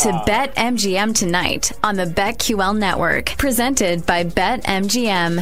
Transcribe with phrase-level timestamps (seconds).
[0.00, 5.36] to BetMGM tonight on the BetQL network, presented by BetMGM.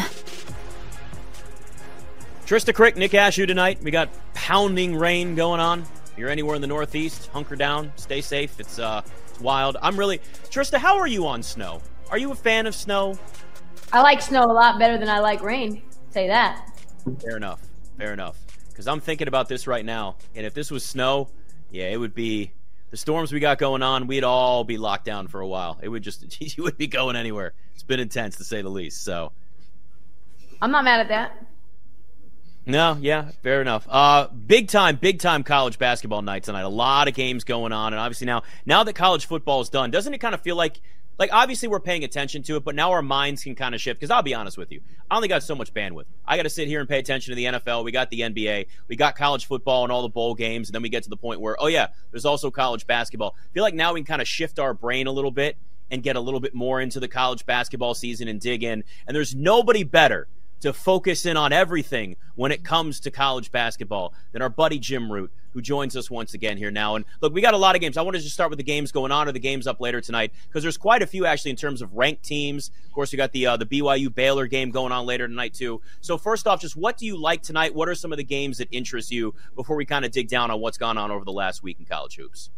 [2.45, 3.81] Trysta Krick, Nick Ashew tonight.
[3.81, 5.83] We got pounding rain going on.
[5.83, 8.59] If you're anywhere in the Northeast, hunker down, stay safe.
[8.59, 9.77] It's uh, it's wild.
[9.81, 10.19] I'm really
[10.51, 10.79] Trysta.
[10.79, 11.81] How are you on snow?
[12.11, 13.17] Are you a fan of snow?
[13.93, 15.83] I like snow a lot better than I like rain.
[16.11, 16.69] Say that.
[17.23, 17.61] Fair enough.
[17.97, 18.37] Fair enough.
[18.71, 21.29] Because I'm thinking about this right now, and if this was snow,
[21.71, 22.51] yeah, it would be
[22.91, 25.79] the storms we got going on, we'd all be locked down for a while.
[25.83, 27.53] It would just you would be going anywhere.
[27.75, 29.03] It's been intense to say the least.
[29.05, 29.33] So
[30.61, 31.47] I'm not mad at that.
[32.67, 33.87] No, yeah, fair enough.
[33.89, 36.63] Uh, big time, big time college basketball night tonight.
[36.63, 39.91] A lot of games going on, and obviously now, now that college football is done,
[39.91, 40.79] doesn't it kind of feel like
[41.19, 44.01] like obviously we're paying attention to it, but now our minds can kind of shift.
[44.01, 46.05] Because I'll be honest with you, I only got so much bandwidth.
[46.27, 47.85] I got to sit here and pay attention to the NFL.
[47.85, 50.83] We got the NBA, we got college football and all the bowl games, and then
[50.83, 53.35] we get to the point where, oh yeah, there's also college basketball.
[53.39, 55.57] I feel like now we can kind of shift our brain a little bit
[55.91, 58.85] and get a little bit more into the college basketball season and dig in.
[59.07, 60.29] And there's nobody better
[60.61, 65.11] to focus in on everything when it comes to college basketball than our buddy Jim
[65.11, 66.95] Root, who joins us once again here now.
[66.95, 67.97] And look, we got a lot of games.
[67.97, 70.01] I want to just start with the games going on or the games up later
[70.01, 72.71] tonight because there's quite a few actually in terms of ranked teams.
[72.87, 75.81] Of course, we got the uh, the BYU Baylor game going on later tonight too.
[76.01, 77.75] So first off, just what do you like tonight?
[77.75, 80.51] What are some of the games that interest you before we kind of dig down
[80.51, 82.51] on what's gone on over the last week in college hoops?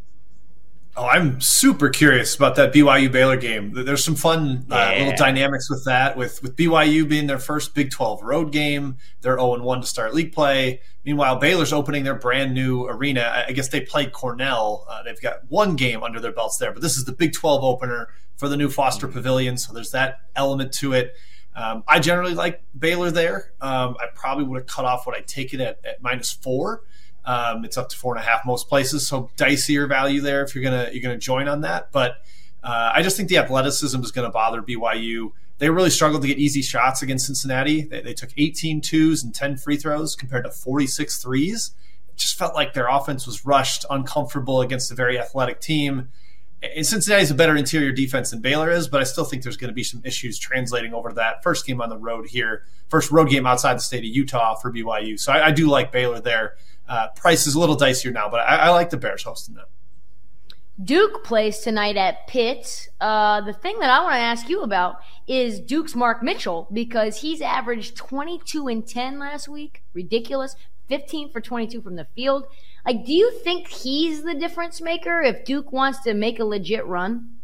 [0.96, 3.72] Oh, I'm super curious about that BYU Baylor game.
[3.72, 4.98] There's some fun uh, yeah.
[4.98, 6.16] little dynamics with that.
[6.16, 10.14] With with BYU being their first Big 12 road game, they're 0 1 to start
[10.14, 10.80] league play.
[11.04, 13.44] Meanwhile, Baylor's opening their brand new arena.
[13.48, 14.84] I guess they played Cornell.
[14.88, 17.62] Uh, they've got one game under their belts there, but this is the Big 12
[17.62, 19.14] opener for the new Foster mm-hmm.
[19.14, 19.56] Pavilion.
[19.58, 21.14] So there's that element to it.
[21.54, 23.52] Um, I generally like Baylor there.
[23.60, 26.82] Um, I probably would have cut off what I take it at, at minus four.
[27.24, 30.54] Um, it's up to four and a half most places, so dicier value there if
[30.54, 31.92] you're gonna you're gonna join on that.
[31.92, 32.22] But
[32.62, 35.32] uh, I just think the athleticism is going to bother BYU.
[35.58, 37.82] They really struggled to get easy shots against Cincinnati.
[37.82, 41.72] They, they, took 18 twos and 10 free throws compared to 46 threes.
[42.08, 46.08] It just felt like their offense was rushed, uncomfortable against a very athletic team.
[46.62, 49.68] And Cincinnati's a better interior defense than Baylor is, but I still think there's going
[49.70, 53.10] to be some issues translating over to that first game on the road here, first
[53.10, 55.18] road game outside the state of Utah for BYU.
[55.18, 56.56] So I, I do like Baylor there.
[56.90, 59.66] Uh, price is a little dicier now, but I, I like the Bears hosting them.
[60.82, 62.88] Duke plays tonight at Pitt.
[63.00, 64.96] Uh, the thing that I want to ask you about
[65.28, 69.84] is Duke's Mark Mitchell because he's averaged 22 and 10 last week.
[69.94, 70.56] Ridiculous.
[70.88, 72.46] 15 for 22 from the field.
[72.84, 76.84] Like, do you think he's the difference maker if Duke wants to make a legit
[76.86, 77.36] run?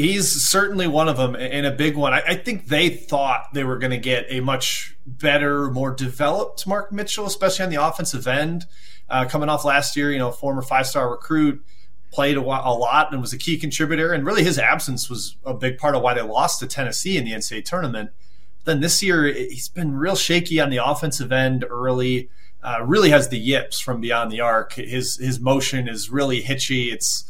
[0.00, 2.14] He's certainly one of them and a big one.
[2.14, 6.66] I, I think they thought they were going to get a much better, more developed
[6.66, 8.64] Mark Mitchell, especially on the offensive end.
[9.10, 11.62] Uh, coming off last year, you know, former five star recruit,
[12.10, 14.14] played a, a, lot and was a key contributor.
[14.14, 17.26] And really, his absence was a big part of why they lost to Tennessee in
[17.26, 18.10] the NCAA tournament.
[18.64, 22.30] Then this year, he's been real shaky on the offensive end early.
[22.62, 24.72] Uh, really has the yips from beyond the arc.
[24.74, 26.90] His his motion is really hitchy.
[26.90, 27.29] It's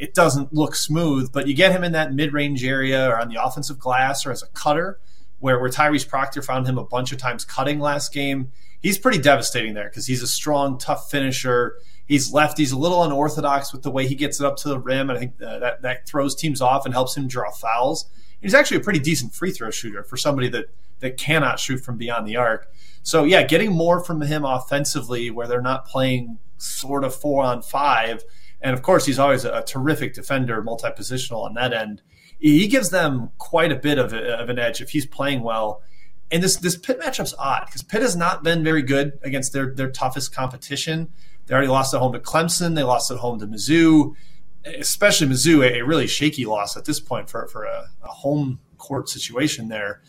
[0.00, 3.28] it doesn't look smooth, but you get him in that mid range area or on
[3.28, 4.98] the offensive glass or as a cutter,
[5.38, 8.52] where, where Tyrese Proctor found him a bunch of times cutting last game.
[8.80, 11.76] He's pretty devastating there because he's a strong, tough finisher.
[12.06, 12.58] He's left.
[12.58, 15.10] He's a little unorthodox with the way he gets it up to the rim.
[15.10, 18.06] And I think uh, that, that throws teams off and helps him draw fouls.
[18.40, 20.66] He's actually a pretty decent free throw shooter for somebody that,
[21.00, 22.72] that cannot shoot from beyond the arc.
[23.02, 27.62] So, yeah, getting more from him offensively where they're not playing sort of four on
[27.62, 28.24] five–
[28.62, 32.02] and of course, he's always a, terrific defender, multi positional on that end.
[32.38, 35.82] He gives them quite a bit of, a, of an edge if he's playing well.
[36.30, 39.74] And this this Pitt matchup's odd because Pitt has not been very good against their
[39.74, 41.10] their toughest competition.
[41.46, 42.76] They already lost at home to Clemson.
[42.76, 44.14] They lost at home to Mizzou,
[44.64, 49.08] especially Mizzou, a, really shaky loss at this point for for a, a home court
[49.08, 50.00] situation there.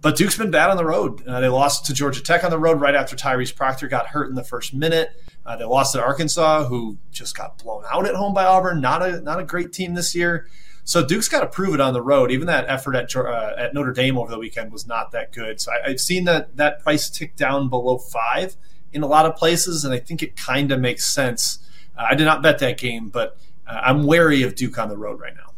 [0.00, 1.26] But Duke's been bad on the road.
[1.26, 4.28] Uh, they lost to Georgia Tech on the road right after Tyrese Proctor got hurt
[4.28, 5.10] in the first minute.
[5.46, 8.80] Uh, they lost to Arkansas, who just got blown out at home by Auburn.
[8.80, 10.48] Not a not a great team this year.
[10.82, 12.32] So Duke's got to prove it on the road.
[12.32, 15.60] Even that effort at uh, at Notre Dame over the weekend was not that good.
[15.60, 18.56] So I, have seen that that price tick down below five
[18.92, 21.60] in a lot of places, and I think it kind of makes sense.
[21.96, 23.38] Uh, I did not bet that game, but
[23.68, 25.52] uh, I'm wary of Duke on the road right now.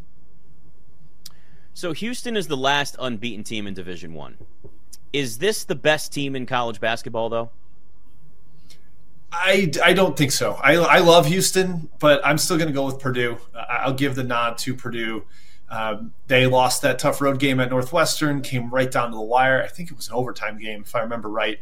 [1.72, 4.36] So Houston is the last unbeaten team in Division One.
[5.12, 7.50] Is this the best team in college basketball, though?
[9.30, 10.54] I, I don't think so.
[10.54, 13.38] I, I love Houston, but I'm still going to go with Purdue.
[13.54, 15.24] I'll give the nod to Purdue.
[15.70, 19.62] Um, they lost that tough road game at Northwestern, came right down to the wire.
[19.62, 21.58] I think it was an overtime game, if I remember right.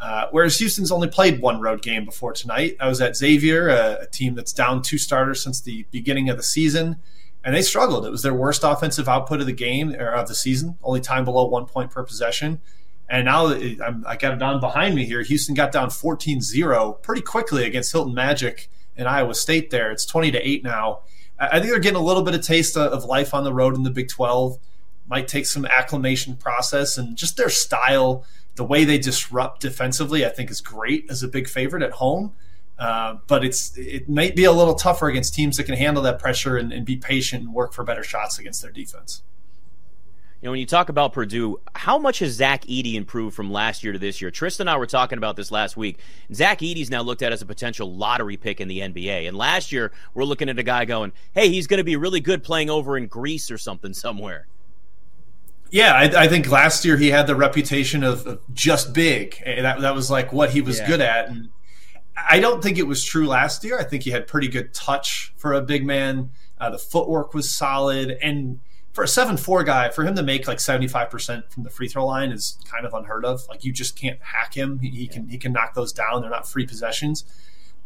[0.00, 2.76] Uh, whereas Houston's only played one road game before tonight.
[2.80, 6.38] I was at Xavier, a, a, team that's down two starters since the beginning of
[6.38, 6.96] the season,
[7.44, 8.06] and they struggled.
[8.06, 11.26] It was their worst offensive output of the game or of the season, only time
[11.26, 12.62] below one point per possession.
[13.10, 13.48] And now
[14.06, 15.20] I got it on behind me here.
[15.22, 19.90] Houston got down 14 0 pretty quickly against Hilton Magic in Iowa State there.
[19.90, 21.00] It's 20 to 8 now.
[21.36, 23.82] I think they're getting a little bit of taste of life on the road in
[23.82, 24.58] the Big 12.
[25.08, 28.24] Might take some acclimation process and just their style
[28.54, 32.34] the way they disrupt defensively, I think, is great as a big favorite at home.
[32.78, 36.18] Uh, but it's it might be a little tougher against teams that can handle that
[36.18, 39.22] pressure and, and be patient and work for better shots against their defense.
[40.40, 43.84] You know, when you talk about Purdue, how much has Zach Edey improved from last
[43.84, 44.30] year to this year?
[44.30, 45.98] Tristan and I were talking about this last week.
[46.32, 49.28] Zach Edey's now looked at as a potential lottery pick in the NBA.
[49.28, 52.20] And last year, we're looking at a guy going, hey, he's going to be really
[52.20, 54.46] good playing over in Greece or something somewhere.
[55.70, 59.40] Yeah, I, I, think last year he had the reputation of, of just big.
[59.44, 60.86] That that was like what he was yeah.
[60.88, 61.48] good at, and
[62.28, 63.78] I don't think it was true last year.
[63.78, 66.30] I think he had pretty good touch for a big man.
[66.58, 68.58] Uh, the footwork was solid, and
[68.92, 71.70] for a seven four guy, for him to make like seventy five percent from the
[71.70, 73.46] free throw line is kind of unheard of.
[73.48, 74.78] Like you just can't hack him.
[74.80, 76.22] He, he can he can knock those down.
[76.22, 77.24] They're not free possessions.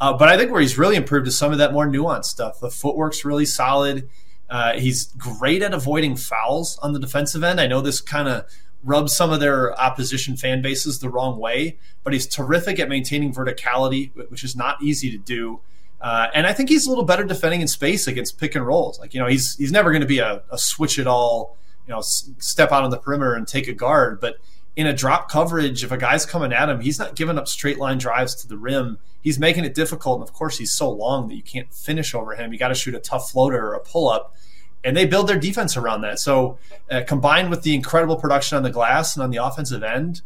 [0.00, 2.58] Uh, but I think where he's really improved is some of that more nuanced stuff.
[2.60, 4.08] The footwork's really solid.
[4.50, 7.60] Uh, he's great at avoiding fouls on the defensive end.
[7.60, 8.44] I know this kind of
[8.82, 13.32] rubs some of their opposition fan bases the wrong way, but he's terrific at maintaining
[13.32, 15.60] verticality, which is not easy to do.
[16.04, 19.00] Uh, and I think he's a little better defending in space against pick and rolls.
[19.00, 21.56] Like you know, he's he's never going to be a, a, switch it all,
[21.86, 24.20] you know, s- step out on the perimeter and take a guard.
[24.20, 24.36] But
[24.76, 27.78] in a drop coverage, if a guy's coming at him, he's not giving up straight
[27.78, 28.98] line drives to the rim.
[29.22, 32.34] He's making it difficult, and of course, he's so long that you can't finish over
[32.34, 32.52] him.
[32.52, 34.36] You got to shoot a tough floater or a pull up
[34.84, 36.18] and they build their defense around that.
[36.18, 36.58] So,
[36.90, 40.20] uh, combined with the incredible production on the glass and on the offensive end,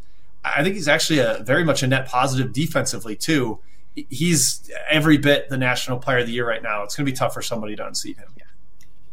[0.44, 3.60] I think he's actually a very much a net positive defensively too.
[4.10, 6.82] He's every bit the national player of the year right now.
[6.82, 8.28] It's going to be tough for somebody to unseat him.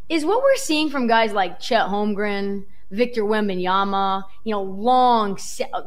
[0.07, 5.39] Is what we're seeing from guys like Chet Holmgren, Victor Wembanyama, you know, long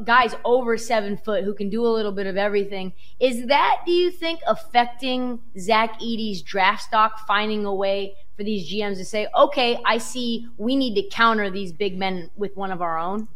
[0.05, 2.93] guys over seven foot who can do a little bit of everything.
[3.21, 8.69] Is that, do you think, affecting Zach Edey's draft stock, finding a way for these
[8.69, 12.73] GMs to say, okay, I see we need to counter these big men with one
[12.73, 13.29] of our own?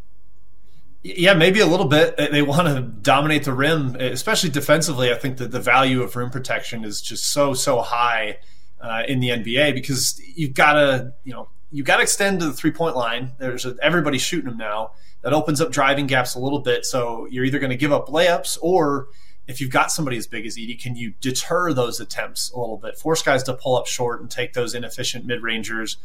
[1.04, 2.16] Yeah, maybe a little bit.
[2.16, 5.10] They want to dominate the rim, especially defensively.
[5.10, 8.38] I think that the value of rim protection is just so so high
[8.80, 12.46] uh, in the NBA because you've got to you know you got to extend to
[12.46, 13.32] the three point line.
[13.38, 14.92] There's a, everybody shooting them now.
[15.22, 16.84] That opens up driving gaps a little bit.
[16.84, 19.08] So you're either going to give up layups or
[19.46, 22.76] if you've got somebody as big as Edey, can you deter those attempts a little
[22.76, 22.96] bit?
[22.96, 25.96] Force guys to pull up short and take those inefficient mid rangers.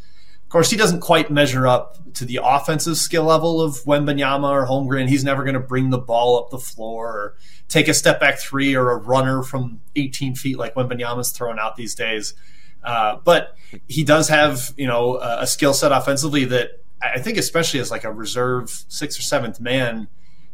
[0.47, 4.65] Of course, he doesn't quite measure up to the offensive skill level of Wembanyama or
[4.65, 5.09] Holmgren.
[5.09, 7.35] He's never going to bring the ball up the floor or
[7.67, 11.75] take a step back three or a runner from 18 feet like Wembanyama's throwing out
[11.75, 12.33] these days.
[12.81, 13.57] Uh, but
[13.89, 17.91] he does have, you know, a, a skill set offensively that I think, especially as
[17.91, 20.07] like a reserve sixth or seventh man,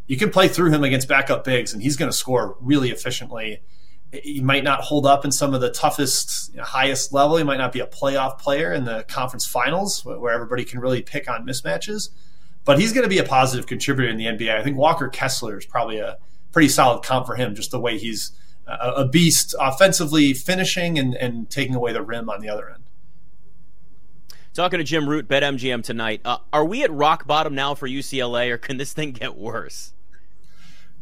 [0.08, 3.62] you can play through him against backup bigs, and he's going to score really efficiently.
[4.14, 7.38] He might not hold up in some of the toughest, you know, highest level.
[7.38, 11.02] He might not be a playoff player in the conference finals where everybody can really
[11.02, 12.10] pick on mismatches,
[12.64, 14.56] but he's going to be a positive contributor in the NBA.
[14.56, 16.18] I think Walker Kessler is probably a
[16.52, 18.32] pretty solid comp for him, just the way he's
[18.68, 22.84] a, a beast offensively, finishing and, and taking away the rim on the other end.
[24.54, 26.22] Talking to Jim Root, BetMGM tonight.
[26.24, 29.94] Uh, are we at rock bottom now for UCLA, or can this thing get worse?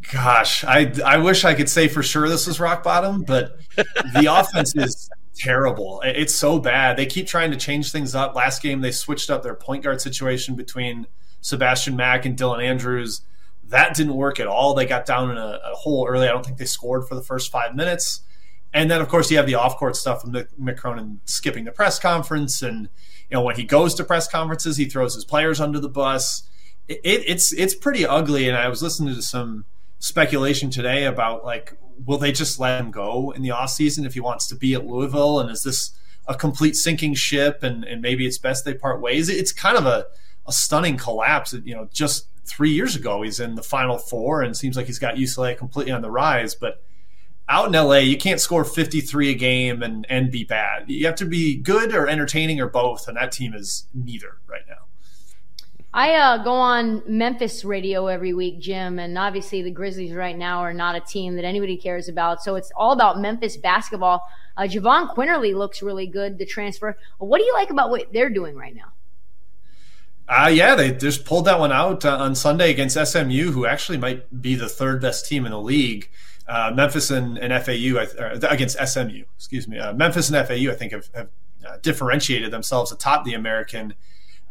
[0.10, 4.26] Gosh, I I wish I could say for sure this was rock bottom, but the
[4.30, 6.02] offense is terrible.
[6.04, 6.98] It's so bad.
[6.98, 8.36] They keep trying to change things up.
[8.36, 11.08] Last game they switched up their point guard situation between
[11.42, 13.22] Sebastian Mack and Dylan Andrews.
[13.66, 14.74] That didn't work at all.
[14.74, 16.28] They got down in a, a hole early.
[16.28, 18.22] I don't think they scored for the first five minutes.
[18.74, 22.00] And then, of course, you have the off-court stuff from Mick Cronin skipping the press
[22.00, 22.90] conference, and
[23.30, 26.44] you know when he goes to press conferences, he throws his players under the bus.
[26.88, 28.48] It, it, it's it's pretty ugly.
[28.48, 29.66] And I was listening to some
[30.02, 34.16] speculation today about like, will they just let him go in the off season if
[34.16, 35.40] he wants to be at Louisville?
[35.40, 35.92] And is this
[36.28, 37.64] a complete sinking ship?
[37.64, 39.30] And and maybe it's best they part ways.
[39.30, 40.08] It's kind of a
[40.46, 41.54] a stunning collapse.
[41.54, 45.00] You know, just three years ago he's in the Final Four, and seems like he's
[45.00, 46.84] got UCLA completely on the rise, but
[47.52, 50.90] out in LA, you can't score 53 a game and, and be bad.
[50.90, 54.62] You have to be good or entertaining or both, and that team is neither right
[54.70, 54.81] now.
[55.94, 60.60] I uh, go on Memphis radio every week, Jim, and obviously the Grizzlies right now
[60.60, 62.42] are not a team that anybody cares about.
[62.42, 64.26] So it's all about Memphis basketball.
[64.56, 66.98] Uh, Jahvon Quinerly looks really good, the transfer.
[67.18, 68.94] What do you like about what they're doing right now?
[70.30, 73.98] Uh, yeah, they just pulled that one out uh, on Sunday against SMU, who actually
[73.98, 76.10] might be the third best team in the league.
[76.48, 78.00] Uh, Memphis and, and FAU
[78.48, 79.78] against SMU, excuse me.
[79.78, 81.30] Uh, Memphis and FAU, I think, have, have
[81.68, 83.94] uh, differentiated themselves atop the American.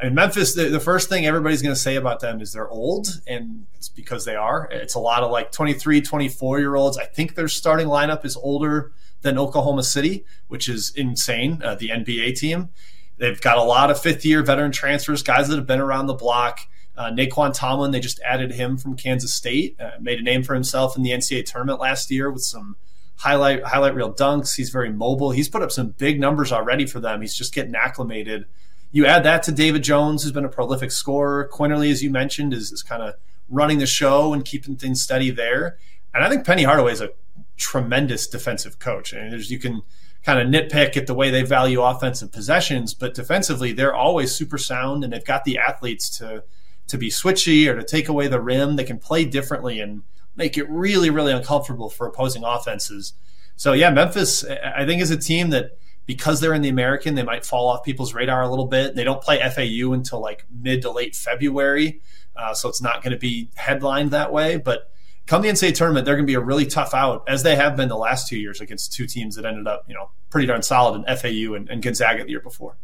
[0.00, 2.68] I mean, Memphis, the, the first thing everybody's going to say about them is they're
[2.68, 4.68] old, and it's because they are.
[4.70, 6.96] It's a lot of like 23, 24 year olds.
[6.96, 8.92] I think their starting lineup is older
[9.22, 12.70] than Oklahoma City, which is insane, uh, the NBA team.
[13.18, 16.14] They've got a lot of fifth year veteran transfers, guys that have been around the
[16.14, 16.60] block.
[16.96, 20.54] Uh, Nae'Qwan Tomlin, they just added him from Kansas State, uh, made a name for
[20.54, 22.76] himself in the NCAA tournament last year with some
[23.16, 24.56] highlight highlight reel dunks.
[24.56, 25.30] He's very mobile.
[25.30, 27.20] He's put up some big numbers already for them.
[27.20, 28.46] He's just getting acclimated.
[28.92, 31.48] You add that to David Jones, who's been a prolific scorer.
[31.52, 33.14] Quinerly, as you mentioned, is, is kind of
[33.48, 35.78] running the show and keeping things steady there.
[36.12, 37.10] And I think Penny Hardaway is a
[37.56, 39.14] tremendous defensive coach.
[39.14, 39.82] I mean, you can
[40.24, 44.58] kind of nitpick at the way they value offensive possessions, but defensively they're always super
[44.58, 46.44] sound and they've got the athletes to
[46.88, 48.74] to be switchy or to take away the rim.
[48.74, 50.02] They can play differently and
[50.34, 53.12] make it really, really uncomfortable for opposing offenses.
[53.54, 57.22] So yeah, Memphis I think is a team that because they're in the American, they
[57.22, 58.94] might fall off people's radar a little bit.
[58.94, 62.00] They don't play FAU until like mid to late February,
[62.36, 64.56] uh, so it's not going to be headlined that way.
[64.56, 64.90] But
[65.26, 67.76] come the NCAA tournament, they're going to be a really tough out, as they have
[67.76, 70.62] been the last two years against two teams that ended up, you know, pretty darn
[70.62, 72.76] solid in FAU and, and Gonzaga the year before.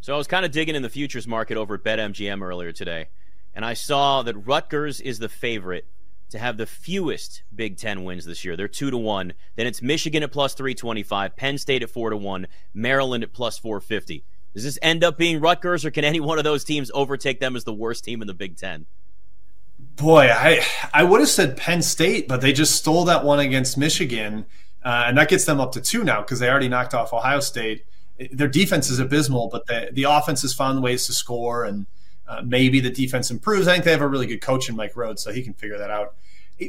[0.00, 3.08] So I was kind of digging in the futures market over at BetMGM earlier today,
[3.54, 5.86] and I saw that Rutgers is the favorite
[6.30, 8.56] to have the fewest Big Ten wins this year.
[8.56, 9.32] They're two to one.
[9.56, 13.24] Then it's Michigan at plus three twenty five, Penn State at four to one, Maryland
[13.24, 14.24] at plus four fifty.
[14.54, 17.54] Does this end up being Rutgers, or can any one of those teams overtake them
[17.54, 18.86] as the worst team in the Big Ten?
[19.96, 23.78] Boy, I I would have said Penn State, but they just stole that one against
[23.78, 24.46] Michigan,
[24.84, 27.40] uh, and that gets them up to two now because they already knocked off Ohio
[27.40, 27.84] State.
[28.32, 31.86] Their defense is abysmal, but the the offense has found ways to score, and
[32.28, 33.66] uh, maybe the defense improves.
[33.66, 35.78] I think they have a really good coach in Mike Rhoades, so he can figure
[35.78, 36.14] that out.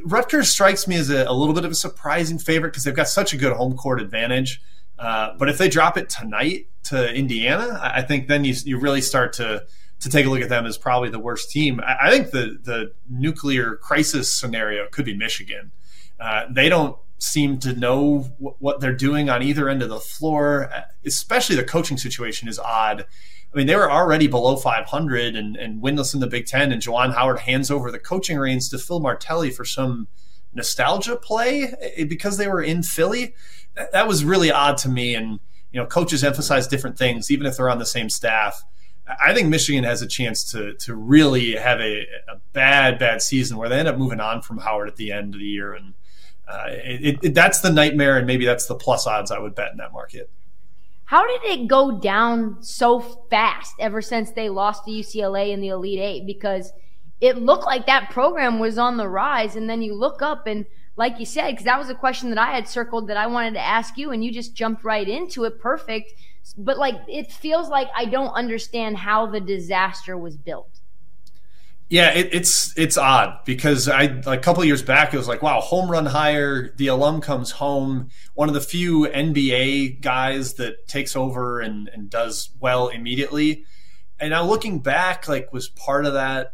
[0.05, 3.09] Rutgers strikes me as a, a little bit of a surprising favorite because they've got
[3.09, 4.61] such a good home court advantage.
[4.97, 9.01] Uh, but if they drop it tonight to Indiana, I think then you you really
[9.01, 9.65] start to
[10.01, 11.79] to take a look at them as probably the worst team.
[11.81, 15.71] I, I think the the nuclear crisis scenario could be Michigan.
[16.19, 20.69] Uh, they don't seem to know what they're doing on either end of the floor.
[21.05, 23.05] Especially the coaching situation is odd.
[23.53, 26.81] I mean, they were already below 500 and, and winless in the Big Ten, and
[26.81, 30.07] Juwan Howard hands over the coaching reins to Phil Martelli for some
[30.53, 33.33] nostalgia play eh, because they were in Philly.
[33.75, 35.15] That, that was really odd to me.
[35.15, 35.39] And
[35.71, 38.63] you know, coaches emphasize different things, even if they're on the same staff.
[39.19, 43.57] I think Michigan has a chance to to really have a, a, bad bad season
[43.57, 45.95] where they end up moving on from Howard at the end of the year, and
[46.47, 49.71] uh, it, it, that's the nightmare, and maybe that's the plus odds I would bet
[49.71, 50.29] in that market.
[51.09, 55.69] How did it go down so fast ever since they lost to UCLA in the
[55.69, 56.25] Elite Eight?
[56.25, 56.71] Because
[57.19, 60.65] it looked like that program was on the rise, and then you look up and
[60.95, 63.53] like you said, because that was a question that I had circled that I wanted
[63.53, 65.59] to ask you, and you just jumped right into it.
[65.59, 66.11] Perfect
[66.57, 70.78] but like it feels like I don't understand how the disaster was built.
[71.89, 75.59] Yeah, it, it's it's odd because I a couple years back it was like wow
[75.59, 81.15] home run hire the alum comes home one of the few NBA guys that takes
[81.15, 83.65] over and, and does well immediately
[84.19, 86.53] and now looking back like was part of that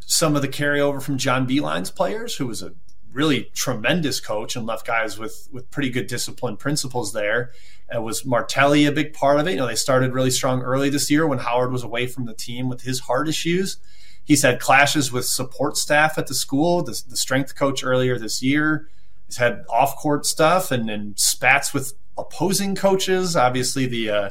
[0.00, 2.72] some of the carryover from John Beilein's players who was a
[3.12, 7.52] really tremendous coach and left guys with with pretty good discipline principles there
[7.92, 9.52] it was Martelli a big part of it.
[9.52, 12.34] You know, they started really strong early this year when Howard was away from the
[12.34, 13.78] team with his heart issues.
[14.24, 18.42] He's had clashes with support staff at the school, the, the strength coach earlier this
[18.42, 18.88] year.
[19.26, 23.36] He's had off court stuff and, and spats with opposing coaches.
[23.36, 24.30] Obviously, the uh,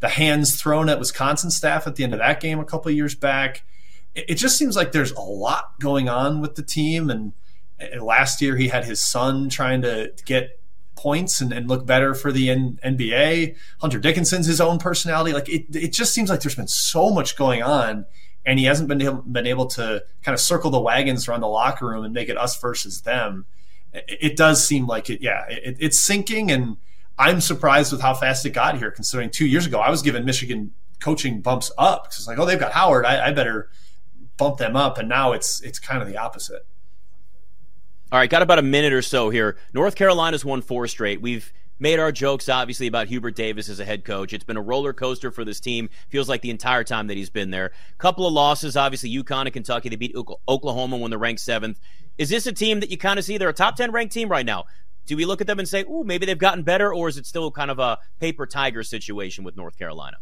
[0.00, 3.14] the hands thrown at Wisconsin staff at the end of that game a couple years
[3.14, 3.62] back.
[4.14, 7.10] It, it just seems like there's a lot going on with the team.
[7.10, 7.32] And,
[7.78, 10.58] and last year, he had his son trying to get
[10.96, 13.56] points and, and look better for the N- NBA.
[13.80, 15.32] Hunter Dickinson's his own personality.
[15.32, 18.06] Like it, it just seems like there's been so much going on,
[18.46, 21.48] and he hasn't been able, been able to kind of circle the wagons around the
[21.48, 23.46] locker room and make it us versus them.
[23.92, 25.20] It, it does seem like it.
[25.20, 26.76] Yeah, it, it's sinking, and
[27.18, 28.90] I'm surprised with how fast it got here.
[28.90, 32.46] Considering two years ago, I was giving Michigan coaching bumps up because it's like, oh,
[32.46, 33.04] they've got Howard.
[33.04, 33.70] I, I better
[34.36, 36.66] bump them up, and now it's it's kind of the opposite.
[38.12, 39.56] All right, got about a minute or so here.
[39.72, 41.20] North Carolina's won four straight.
[41.20, 44.32] We've made our jokes, obviously, about Hubert Davis as a head coach.
[44.32, 45.90] It's been a roller coaster for this team.
[46.10, 47.72] Feels like the entire time that he's been there.
[47.98, 49.88] Couple of losses, obviously, UConn and Kentucky.
[49.88, 50.14] They beat
[50.48, 51.80] Oklahoma when they're ranked seventh.
[52.18, 53.38] Is this a team that you kind of see?
[53.38, 54.66] They're a top 10 ranked team right now.
[55.06, 57.26] Do we look at them and say, ooh, maybe they've gotten better, or is it
[57.26, 60.18] still kind of a paper tiger situation with North Carolina?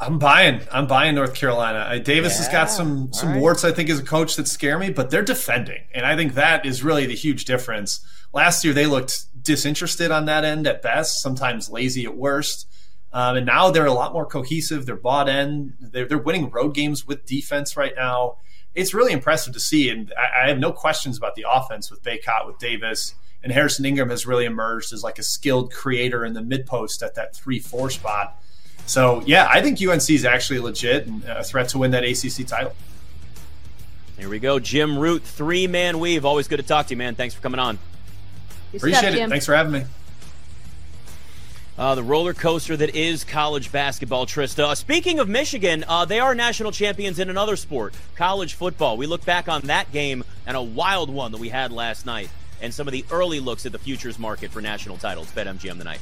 [0.00, 0.60] I'm buying.
[0.70, 1.98] I'm buying North Carolina.
[2.00, 3.40] Davis yeah, has got some some right.
[3.40, 6.34] warts, I think, as a coach that scare me, but they're defending, and I think
[6.34, 8.00] that is really the huge difference.
[8.32, 12.68] Last year, they looked disinterested on that end at best, sometimes lazy at worst,
[13.14, 14.84] um, and now they're a lot more cohesive.
[14.84, 15.72] They're bought in.
[15.80, 18.36] They're, they're winning road games with defense right now.
[18.74, 22.02] It's really impressive to see, and I, I have no questions about the offense with
[22.02, 26.34] Bacot, with Davis, and Harrison Ingram has really emerged as like a skilled creator in
[26.34, 28.40] the mid post at that three four spot.
[28.84, 32.46] So yeah, I think UNC is actually legit and a threat to win that ACC
[32.46, 32.74] title.
[34.18, 36.26] Here we go, Jim Root, three man weave.
[36.26, 37.14] Always good to talk to you, man.
[37.14, 37.78] Thanks for coming on.
[38.72, 39.28] Good Appreciate stuff, it.
[39.28, 39.84] Thanks for having me.
[41.78, 44.64] Uh, the roller coaster that is college basketball, Trysta.
[44.64, 48.96] Uh, speaking of Michigan, uh, they are national champions in another sport, college football.
[48.96, 52.30] We look back on that game and a wild one that we had last night,
[52.60, 55.30] and some of the early looks at the futures market for national titles.
[55.30, 56.00] BetMGM tonight.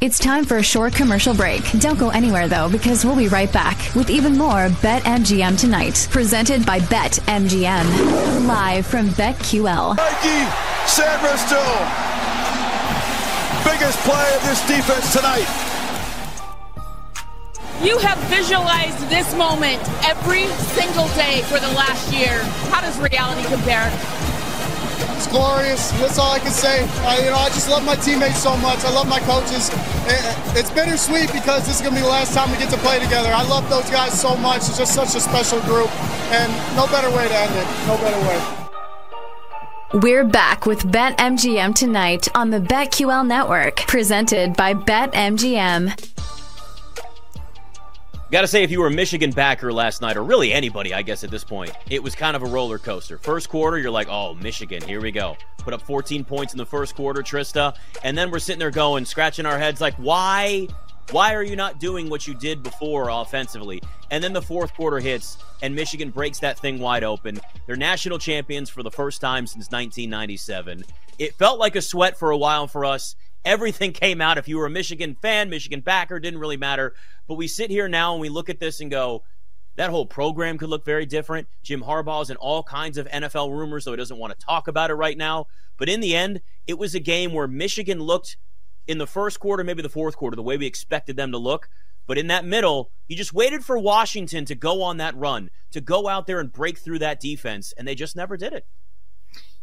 [0.00, 1.60] It's time for a short commercial break.
[1.80, 6.64] Don't go anywhere though, because we'll be right back with even more BetMGM tonight, presented
[6.64, 9.96] by BetMGM, live from BetQL.
[9.96, 11.18] Nike, San
[13.64, 15.48] biggest play of this defense tonight.
[17.82, 20.46] You have visualized this moment every
[20.78, 22.44] single day for the last year.
[22.70, 23.90] How does reality compare?
[25.18, 25.90] It's glorious.
[25.98, 26.86] That's all I can say.
[27.02, 28.84] Uh, you know, I just love my teammates so much.
[28.84, 29.68] I love my coaches.
[30.06, 30.22] It,
[30.56, 33.00] it's bittersweet because this is going to be the last time we get to play
[33.00, 33.30] together.
[33.30, 34.58] I love those guys so much.
[34.58, 35.90] It's just such a special group,
[36.30, 37.66] and no better way to end it.
[37.88, 40.00] No better way.
[40.00, 46.37] We're back with BetMGM tonight on the BetQL network, presented by BetMGM.
[48.30, 51.00] Got to say, if you were a Michigan backer last night, or really anybody, I
[51.00, 53.16] guess at this point, it was kind of a roller coaster.
[53.16, 55.34] First quarter, you're like, oh, Michigan, here we go.
[55.56, 57.74] Put up 14 points in the first quarter, Trysta.
[58.02, 60.68] And then we're sitting there going, scratching our heads, like, why?
[61.10, 63.80] Why are you not doing what you did before offensively?
[64.10, 67.40] And then the fourth quarter hits, and Michigan breaks that thing wide open.
[67.66, 70.84] They're national champions for the first time since 1997.
[71.18, 73.16] It felt like a sweat for a while for us.
[73.44, 74.38] Everything came out.
[74.38, 76.94] If you were a Michigan fan, Michigan backer, didn't really matter.
[77.26, 79.22] But we sit here now and we look at this and go,
[79.76, 81.46] that whole program could look very different.
[81.62, 84.90] Jim Harbaugh's in all kinds of NFL rumors, though he doesn't want to talk about
[84.90, 85.46] it right now.
[85.76, 88.36] But in the end, it was a game where Michigan looked
[88.88, 91.68] in the first quarter, maybe the fourth quarter, the way we expected them to look.
[92.08, 95.80] But in that middle, you just waited for Washington to go on that run, to
[95.80, 98.66] go out there and break through that defense, and they just never did it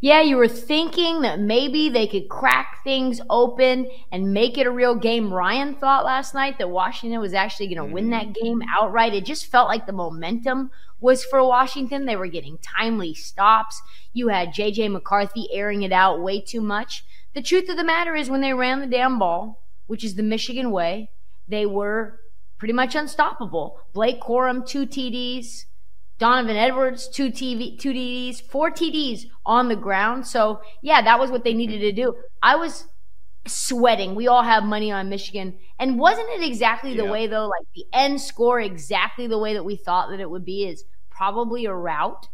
[0.01, 4.71] yeah, you were thinking that maybe they could crack things open and make it a
[4.71, 5.33] real game.
[5.33, 8.43] Ryan thought last night that Washington was actually going to win that mm-hmm.
[8.43, 9.13] game outright.
[9.13, 12.05] It just felt like the momentum was for Washington.
[12.05, 13.81] They were getting timely stops.
[14.13, 17.05] You had JJ McCarthy airing it out way too much.
[17.33, 20.23] The truth of the matter is, when they ran the damn ball, which is the
[20.23, 21.09] Michigan way,
[21.47, 22.19] they were
[22.57, 23.79] pretty much unstoppable.
[23.93, 25.65] Blake Corum, two TDs.
[26.17, 30.25] Donovan Edwards, two TV, two TDs, four TDs on the ground.
[30.25, 32.15] So yeah, that was what they needed to do.
[32.41, 32.87] I was
[33.47, 34.15] sweating.
[34.15, 37.11] We all have money on Michigan, and wasn't it exactly the yeah.
[37.11, 37.47] way though?
[37.47, 40.83] Like the end score, exactly the way that we thought that it would be is
[41.09, 42.27] probably a rout.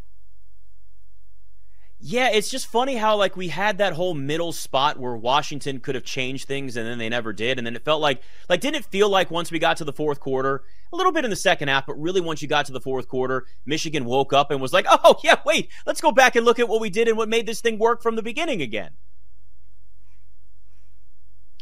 [2.03, 5.93] Yeah, it's just funny how like we had that whole middle spot where Washington could
[5.93, 8.77] have changed things and then they never did and then it felt like like didn't
[8.77, 11.35] it feel like once we got to the fourth quarter, a little bit in the
[11.35, 14.59] second half, but really once you got to the fourth quarter, Michigan woke up and
[14.59, 17.17] was like, "Oh, yeah, wait, let's go back and look at what we did and
[17.17, 18.93] what made this thing work from the beginning again."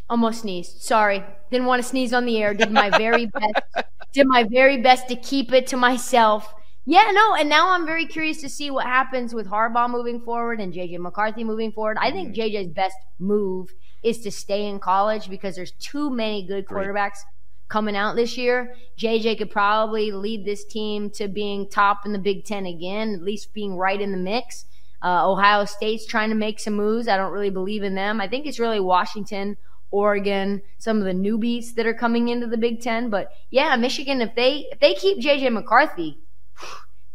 [0.10, 0.82] Almost sneezed.
[0.82, 1.21] Sorry.
[1.52, 2.54] Didn't want to sneeze on the air.
[2.54, 3.25] Did my very
[3.75, 3.88] best.
[4.13, 6.54] Did my very best to keep it to myself.
[6.89, 10.60] Yeah, no, and now I'm very curious to see what happens with Harbaugh moving forward
[10.60, 11.97] and JJ McCarthy moving forward.
[12.02, 12.71] I think JJ's mm-hmm.
[12.71, 13.69] best move
[14.02, 17.19] is to stay in college because there's too many good quarterbacks
[17.67, 18.73] coming out this year.
[18.97, 23.21] JJ could probably lead this team to being top in the Big Ten again, at
[23.21, 24.65] least being right in the mix.
[25.04, 27.08] Uh, Ohio State's trying to make some moves.
[27.08, 28.19] I don't really believe in them.
[28.19, 29.58] I think it's really Washington,
[29.91, 33.12] Oregon, some of the newbies that are coming into the Big Ten.
[33.12, 36.17] But yeah, Michigan, if they if they keep JJ McCarthy,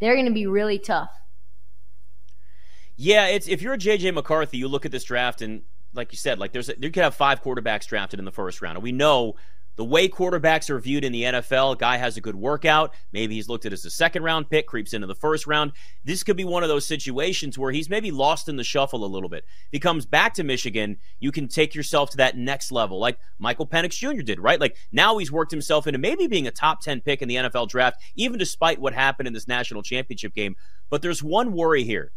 [0.01, 1.11] they're going to be really tough.
[2.97, 5.63] Yeah, it's if you're a JJ McCarthy, you look at this draft and
[5.95, 8.61] like you said, like there's a, you could have five quarterbacks drafted in the first
[8.63, 9.35] round, and we know
[9.77, 12.95] the way quarterbacks are viewed in the NFL, guy has a good workout.
[13.13, 15.73] Maybe he's looked at as a second round pick, creeps into the first round.
[16.05, 19.07] This could be one of those situations where he's maybe lost in the shuffle a
[19.07, 19.45] little bit.
[19.45, 23.19] If he comes back to Michigan, you can take yourself to that next level, like
[23.39, 24.23] Michael Penix Jr.
[24.23, 24.61] did, right?
[24.61, 27.69] Like now he's worked himself into maybe being a top 10 pick in the NFL
[27.69, 30.55] draft, even despite what happened in this national championship game.
[30.89, 32.13] But there's one worry here.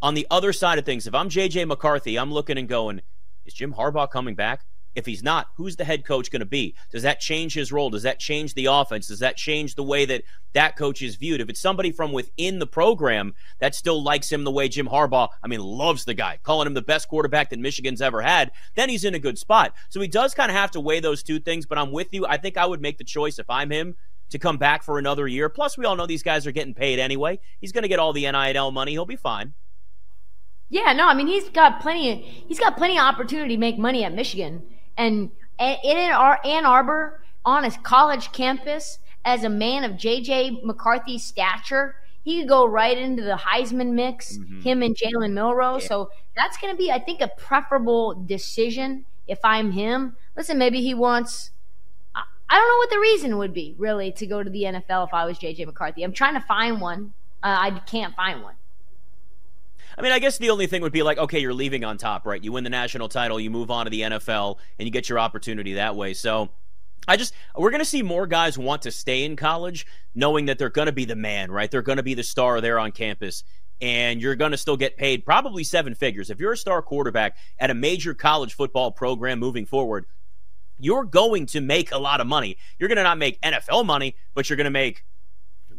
[0.00, 3.00] On the other side of things, if I'm JJ McCarthy, I'm looking and going,
[3.44, 4.64] is Jim Harbaugh coming back?
[4.94, 6.74] If he's not, who's the head coach going to be?
[6.90, 7.90] Does that change his role?
[7.90, 9.08] Does that change the offense?
[9.08, 11.40] Does that change the way that that coach is viewed?
[11.40, 15.28] If it's somebody from within the program that still likes him the way Jim Harbaugh,
[15.42, 18.88] I mean, loves the guy, calling him the best quarterback that Michigan's ever had, then
[18.88, 19.74] he's in a good spot.
[19.88, 22.26] So he does kind of have to weigh those two things, but I'm with you.
[22.26, 23.96] I think I would make the choice if I'm him
[24.30, 25.48] to come back for another year.
[25.48, 27.38] Plus, we all know these guys are getting paid anyway.
[27.60, 28.92] He's going to get all the NIL money.
[28.92, 29.54] He'll be fine.
[30.70, 32.22] Yeah, no, I mean he's got plenty.
[32.48, 34.62] He's got plenty of opportunity to make money at Michigan,
[34.96, 41.96] and in Ann Arbor on a college campus as a man of JJ McCarthy's stature,
[42.22, 44.36] he could go right into the Heisman mix.
[44.36, 44.60] Mm-hmm.
[44.60, 45.78] Him and Jalen Milroe.
[45.78, 45.86] Yeah.
[45.86, 50.16] So that's going to be, I think, a preferable decision if I'm him.
[50.36, 51.50] Listen, maybe he wants
[52.48, 55.14] I don't know what the reason would be really to go to the NFL if
[55.14, 56.02] I was JJ McCarthy.
[56.02, 57.12] I'm trying to find one.
[57.42, 58.54] Uh, I can't find one.
[59.96, 62.26] I mean, I guess the only thing would be like, okay, you're leaving on top,
[62.26, 62.42] right?
[62.42, 65.18] You win the national title, you move on to the NFL, and you get your
[65.18, 66.14] opportunity that way.
[66.14, 66.50] So
[67.06, 70.58] I just, we're going to see more guys want to stay in college knowing that
[70.58, 71.70] they're going to be the man, right?
[71.70, 73.44] They're going to be the star there on campus.
[73.80, 76.30] And you're going to still get paid probably seven figures.
[76.30, 80.06] If you're a star quarterback at a major college football program moving forward,
[80.78, 82.56] you're going to make a lot of money.
[82.78, 85.04] You're going to not make NFL money, but you're going to make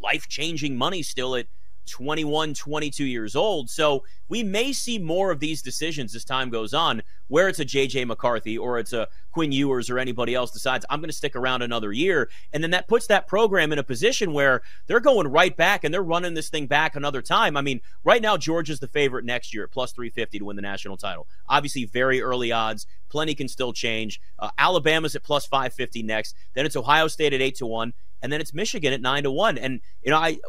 [0.01, 1.47] life changing money still at
[1.85, 3.69] 21, 22 years old.
[3.69, 7.65] So we may see more of these decisions as time goes on, where it's a
[7.65, 11.35] JJ McCarthy or it's a Quinn Ewers or anybody else decides I'm going to stick
[11.35, 12.29] around another year.
[12.53, 15.93] And then that puts that program in a position where they're going right back and
[15.93, 17.57] they're running this thing back another time.
[17.57, 20.61] I mean, right now, Georgia's the favorite next year at plus 350 to win the
[20.61, 21.27] national title.
[21.47, 22.87] Obviously, very early odds.
[23.09, 24.19] Plenty can still change.
[24.39, 26.35] Uh, Alabama's at plus 550 next.
[26.53, 27.93] Then it's Ohio State at 8 to 1
[28.25, 29.55] and then it's Michigan at nine to one.
[29.55, 30.39] And you know, I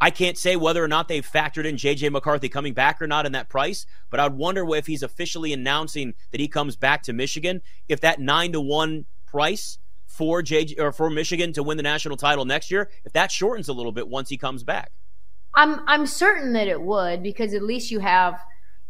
[0.00, 3.26] I can't say whether or not they've factored in JJ McCarthy coming back or not
[3.26, 7.12] in that price, but I'd wonder if he's officially announcing that he comes back to
[7.12, 11.82] Michigan, if that nine to one price for JJ or for Michigan to win the
[11.82, 14.92] national title next year, if that shortens a little bit once he comes back.
[15.54, 18.40] I'm I'm certain that it would because at least you have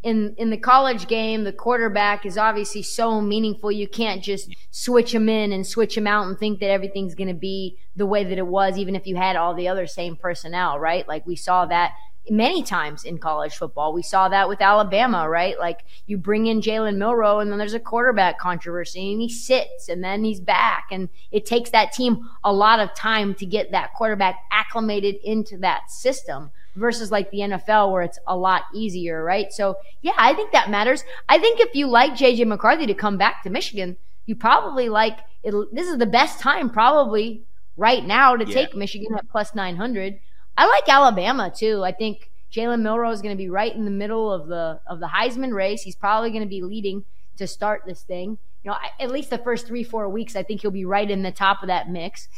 [0.02, 3.72] in in the college game, the quarterback is obviously so meaningful.
[3.72, 7.28] You can't just switch him in and switch him out and think that everything's going
[7.28, 10.16] to be the way that it was, even if you had all the other same
[10.16, 11.06] personnel, right?
[11.08, 11.94] Like we saw that
[12.30, 13.92] many times in college football.
[13.92, 15.58] We saw that with Alabama, right?
[15.58, 19.88] Like you bring in Jalen Milroe, and then there's a quarterback controversy and he sits
[19.88, 20.88] and then he's back.
[20.90, 25.58] And it takes that team a lot of time to get that quarterback acclimated into
[25.58, 29.52] that system versus like the NFL where it's a lot easier, right?
[29.52, 31.04] So yeah, I think that matters.
[31.28, 35.18] I think if you like JJ McCarthy to come back to Michigan, you probably like
[35.42, 35.54] it.
[35.72, 37.42] This is the best time probably
[37.76, 38.54] right now to yeah.
[38.54, 40.18] take Michigan at plus 900.
[40.56, 41.82] I like Alabama too.
[41.84, 45.00] I think Jalen Milroe is going to be right in the middle of the of
[45.00, 45.82] the Heisman race.
[45.82, 47.04] He's probably going to be leading
[47.36, 48.38] to start this thing.
[48.64, 51.22] You know, at least the first three four weeks, I think he'll be right in
[51.22, 52.28] the top of that mix.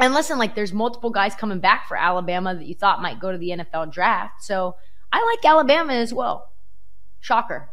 [0.00, 3.32] And listen, like there's multiple guys coming back for Alabama that you thought might go
[3.32, 4.42] to the NFL draft.
[4.42, 4.76] So
[5.12, 6.50] I like Alabama as well.
[7.20, 7.68] Shocker.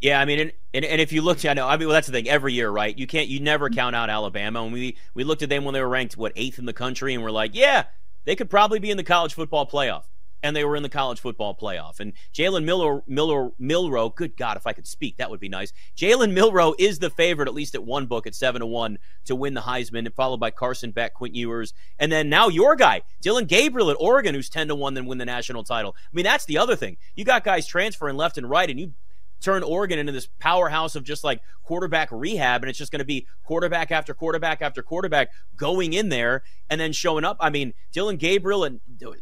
[0.00, 2.06] Yeah, I mean, and, and, and, if you look, I know, I mean, well, that's
[2.06, 2.28] the thing.
[2.28, 2.96] Every year, right?
[2.96, 4.62] You can't, you never count out Alabama.
[4.62, 7.14] And we we looked at them when they were ranked what eighth in the country,
[7.14, 7.84] and we're like, yeah,
[8.24, 10.04] they could probably be in the college football playoff
[10.46, 11.98] and they were in the college football playoff.
[11.98, 15.72] And Jalen Miller, Miller, Milroe, good God, if I could speak, that would be nice.
[15.96, 19.34] Jalen Milroe is the favorite, at least at one book, at seven to one to
[19.34, 23.46] win the Heisman, followed by Carson Beck, Quinn Ewers, and then now your guy, Dillon
[23.46, 25.96] Gabriel at Oregon, who's ten to one, then win the national title.
[25.98, 26.96] I mean, that's the other thing.
[27.16, 28.92] You got guys transferring left and right, and you
[29.40, 33.04] turn Oregon into this powerhouse of just like quarterback rehab, and it's just going to
[33.04, 37.36] be quarterback after quarterback after quarterback going in there and then showing up.
[37.40, 38.72] I mean, Dillon Gabriel at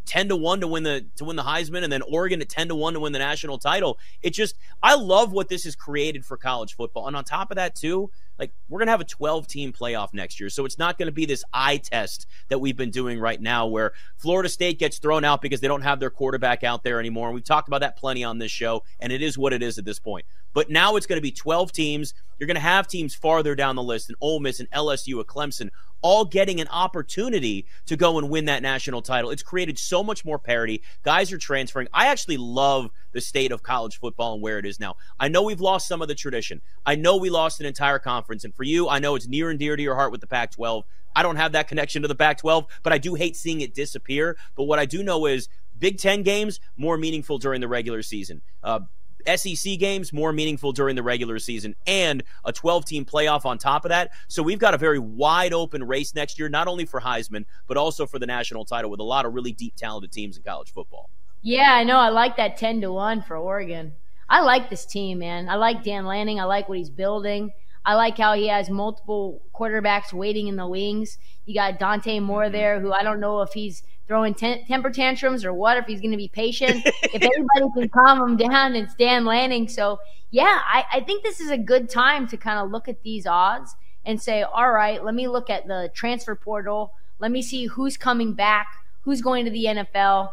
[0.05, 2.69] ten to one to win the to win the Heisman, and then Oregon at ten
[2.69, 3.99] to one to win the national title.
[4.23, 7.57] It just I love what this has created for college football, and on top of
[7.57, 10.51] that too, like we're going to have a 12 team playoff next year.
[10.51, 13.67] So it's not going to be this eye test that we've been doing right now
[13.67, 17.29] where Florida State gets thrown out because they don't have their quarterback out there anymore.
[17.29, 19.79] And we've talked about that plenty on this show, and it is what it is
[19.79, 20.27] at this point.
[20.53, 22.15] But now it's going to be 12 teams.
[22.39, 25.25] You're going to have teams farther down the list, and Ole Miss and LSU, a
[25.25, 29.31] Clemson, all getting an opportunity to go and win that national title.
[29.31, 30.83] It's created so much more parity.
[31.03, 31.89] Guys are transferring.
[31.93, 34.97] I actually love the state of college football and where it is now.
[35.19, 36.61] I know we've lost some of the tradition.
[36.85, 38.45] I know we lost an entire conference.
[38.45, 40.53] And for you, I know it's near and dear to your heart with the Pac
[40.53, 40.85] 12.
[41.17, 43.73] I don't have that connection to the Pac 12, but I do hate seeing it
[43.73, 44.37] disappear.
[44.57, 48.43] But what I do know is Big Ten games more meaningful during the regular season.
[48.63, 48.81] Uh,
[49.27, 53.85] SEC games more meaningful during the regular season and a 12 team playoff on top
[53.85, 54.11] of that.
[54.29, 57.77] So we've got a very wide open race next year, not only for Heisman, but
[57.77, 60.73] also for the national title with a lot of really deep, talented teams in college
[60.73, 61.11] football.
[61.43, 61.99] Yeah, I know.
[61.99, 63.93] I like that 10 to 1 for Oregon.
[64.29, 65.49] I like this team, man.
[65.49, 66.41] I like Dan Lanning.
[66.41, 67.53] I like what he's building.
[67.85, 71.19] I like how he has multiple quarterbacks waiting in the wings.
[71.45, 72.53] You got Dante Moore mm-hmm.
[72.53, 76.01] there, who I don't know if he's throwing ten- temper tantrums or what, if he's
[76.01, 76.83] going to be patient.
[77.03, 79.69] if anybody can calm him down, it's Dan Lanning.
[79.69, 83.03] So, yeah, I, I think this is a good time to kind of look at
[83.03, 86.93] these odds and say, all right, let me look at the transfer portal.
[87.19, 88.69] Let me see who's coming back,
[89.03, 90.31] who's going to the NFL,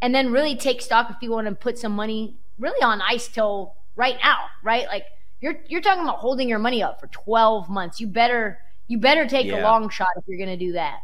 [0.00, 3.28] and then really take stock if you want to put some money really on ice
[3.28, 4.86] till right now, right?
[4.86, 5.04] Like
[5.40, 8.00] you're you're talking about holding your money up for 12 months.
[8.00, 8.58] You better
[8.88, 9.60] you better take yeah.
[9.60, 11.00] a long shot if you're going to do that.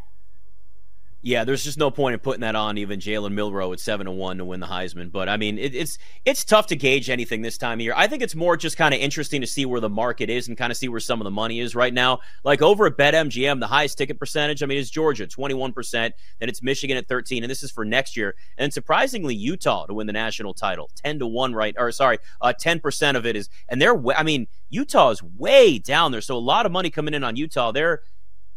[1.20, 4.12] Yeah, there's just no point in putting that on even Jalen Milroe at seven to
[4.12, 5.10] one to win the Heisman.
[5.10, 7.92] But I mean, it, it's it's tough to gauge anything this time of year.
[7.96, 10.56] I think it's more just kind of interesting to see where the market is and
[10.56, 12.20] kind of see where some of the money is right now.
[12.44, 15.92] Like over at BetMGM, the highest ticket percentage, I mean, is Georgia, 21%.
[15.92, 16.12] Then
[16.48, 18.36] it's Michigan at 13, and this is for next year.
[18.56, 21.74] And surprisingly, Utah to win the national title, 10 to one, right?
[21.76, 26.12] Or sorry, uh, 10% of it is, and they're, I mean, Utah is way down
[26.12, 27.72] there, so a lot of money coming in on Utah.
[27.72, 28.02] They're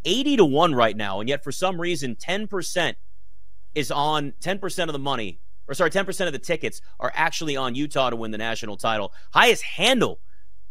[0.05, 2.95] 80 to 1 right now, and yet for some reason 10%
[3.75, 7.75] is on 10% of the money, or sorry, 10% of the tickets are actually on
[7.75, 9.13] Utah to win the national title.
[9.33, 10.19] Highest handle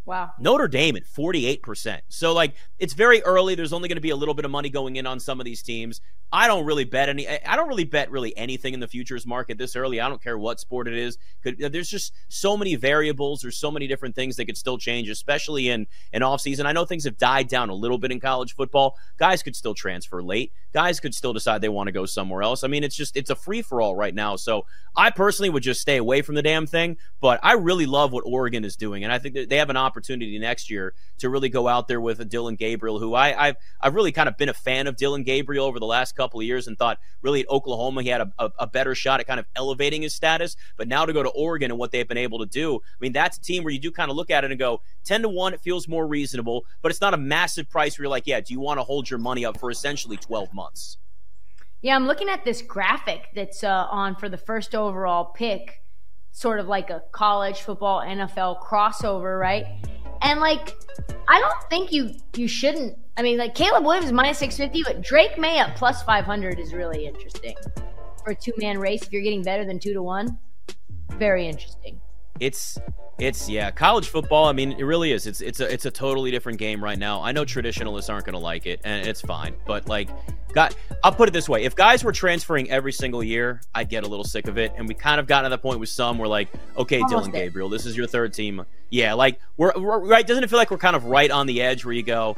[0.05, 0.33] Wow.
[0.39, 2.01] Notre Dame at 48%.
[2.09, 3.55] So, like, it's very early.
[3.55, 5.45] There's only going to be a little bit of money going in on some of
[5.45, 6.01] these teams.
[6.33, 7.29] I don't really bet any.
[7.29, 10.01] I don't really bet really anything in the futures market this early.
[10.01, 11.19] I don't care what sport it is.
[11.43, 13.41] Could, there's just so many variables.
[13.41, 16.67] There's so many different things that could still change, especially in an off season.
[16.67, 18.97] I know things have died down a little bit in college football.
[19.19, 20.53] Guys could still transfer late.
[20.73, 22.63] Guys could still decide they want to go somewhere else.
[22.63, 24.37] I mean, it's just it's a free for all right now.
[24.37, 26.97] So I personally would just stay away from the damn thing.
[27.21, 29.77] But I really love what Oregon is doing, and I think that they have an
[29.77, 29.90] opportunity
[30.39, 33.95] next year to really go out there with a Dillon Gabriel, who I, I've I've
[33.95, 36.67] really kind of been a fan of Dillon Gabriel over the last couple of years
[36.67, 39.47] and thought really at Oklahoma he had a, a, a, better shot at kind of
[39.57, 40.57] elevating his status.
[40.77, 43.13] But now to go to Oregon and what they've been able to do, I mean,
[43.13, 45.29] that's a team where you do kind of look at it and go, 10 to
[45.29, 48.41] 1, it feels more reasonable, but it's not a massive price where you're like, yeah,
[48.41, 50.99] do you want to hold your money up for essentially 12 months?
[51.83, 55.83] Yeah, I'm looking at this graphic that's uh, on for the first overall pick,
[56.33, 59.67] sort of like a college football NFL crossover, right?
[60.23, 60.77] And like,
[61.29, 62.99] I don't think you you shouldn't.
[63.17, 66.59] I mean, like Caleb Williams minus six fifty, but Drake Maye at plus five hundred
[66.59, 67.55] is really interesting
[68.25, 69.03] for a two man race.
[69.03, 70.39] If you're getting better than two to one,
[71.19, 72.01] very interesting.
[72.41, 72.79] It's
[73.19, 74.47] it's yeah, college football.
[74.47, 75.27] I mean, it really is.
[75.27, 77.23] It's it's a it's a totally different game right now.
[77.23, 79.55] I know traditionalists aren't going to like it, and it's fine.
[79.67, 80.09] But like,
[80.55, 80.75] got
[81.05, 84.09] I'll put it this way: if guys were transferring every single year, I'd get a
[84.09, 84.73] little sick of it.
[84.77, 86.49] And we kind of got to the point with some where like,
[86.79, 88.65] okay, Almost Dillon Gabriel, this is your third team.
[88.89, 90.27] Yeah, like we're, we're right.
[90.27, 92.37] Doesn't it feel like we're kind of right on the edge where you go,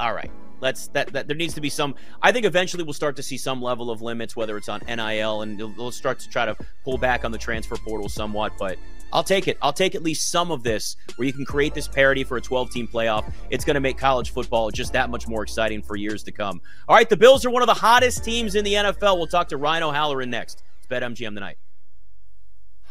[0.00, 0.30] all right,
[0.60, 3.36] let's that, that there needs to be some i think eventually we'll start to see
[3.36, 6.96] some level of limits whether it's on nil and they'll start to try to pull
[6.96, 8.78] back on the transfer portal somewhat but
[9.14, 9.56] I'll take it.
[9.62, 12.40] I'll take at least some of this where you can create this parity for a
[12.40, 13.32] 12 team playoff.
[13.48, 16.60] It's going to make college football just that much more exciting for years to come.
[16.88, 19.16] All right, the Bills are one of the hottest teams in the NFL.
[19.16, 20.64] We'll talk to Ryan O'Halloran next.
[20.78, 21.58] It's BetMGM tonight.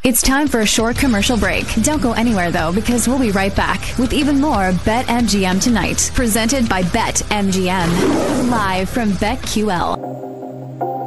[0.02, 1.64] It's time for a short commercial break.
[1.82, 6.68] Don't go anywhere though, because we'll be right back with even more BetMGM tonight, presented
[6.68, 11.03] by BetMGM, live from BetQL.